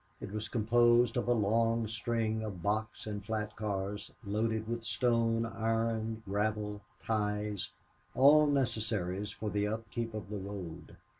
It 0.19 0.31
was 0.31 0.47
composed 0.49 1.15
of 1.15 1.27
a 1.27 1.31
long 1.31 1.85
string 1.85 2.41
of 2.43 2.63
box 2.63 3.05
and 3.05 3.23
flat 3.23 3.55
cars 3.55 4.09
loaded 4.25 4.67
with 4.67 4.81
stone, 4.83 5.45
iron, 5.45 6.23
gravel, 6.25 6.81
ties 7.05 7.69
all 8.15 8.47
necessaries 8.47 9.29
for 9.29 9.51
the 9.51 9.67
up 9.67 9.87
keep 9.91 10.15
of 10.15 10.31
the 10.31 10.39
road. 10.39 10.97